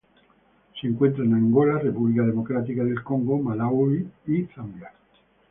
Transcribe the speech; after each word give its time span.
Se 0.81 0.87
encuentra 0.87 1.23
en 1.23 1.35
Angola, 1.35 1.77
República 1.77 2.23
Democrática 2.23 2.83
del 2.83 3.03
Congo, 3.03 3.37
Malaui 3.37 4.09
y 4.25 4.45
Zambia. 4.47 4.91